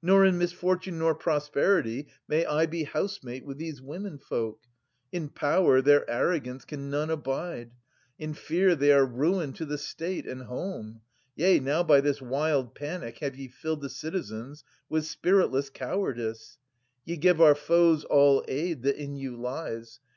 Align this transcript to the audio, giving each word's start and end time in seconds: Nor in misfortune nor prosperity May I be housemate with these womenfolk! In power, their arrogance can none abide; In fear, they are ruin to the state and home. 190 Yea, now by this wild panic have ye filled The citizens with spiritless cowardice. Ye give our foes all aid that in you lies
Nor 0.00 0.24
in 0.24 0.38
misfortune 0.38 1.00
nor 1.00 1.16
prosperity 1.16 2.06
May 2.28 2.46
I 2.46 2.64
be 2.64 2.84
housemate 2.84 3.44
with 3.44 3.58
these 3.58 3.82
womenfolk! 3.82 4.60
In 5.10 5.28
power, 5.28 5.82
their 5.82 6.08
arrogance 6.08 6.64
can 6.64 6.90
none 6.90 7.10
abide; 7.10 7.72
In 8.16 8.34
fear, 8.34 8.76
they 8.76 8.92
are 8.92 9.04
ruin 9.04 9.52
to 9.54 9.64
the 9.66 9.76
state 9.76 10.28
and 10.28 10.42
home. 10.42 11.00
190 11.34 11.42
Yea, 11.42 11.58
now 11.58 11.82
by 11.82 12.00
this 12.00 12.22
wild 12.22 12.76
panic 12.76 13.18
have 13.18 13.34
ye 13.34 13.48
filled 13.48 13.80
The 13.82 13.90
citizens 13.90 14.62
with 14.88 15.06
spiritless 15.06 15.70
cowardice. 15.70 16.56
Ye 17.04 17.16
give 17.16 17.40
our 17.40 17.56
foes 17.56 18.04
all 18.04 18.44
aid 18.46 18.82
that 18.84 18.94
in 18.94 19.16
you 19.16 19.34
lies 19.36 19.98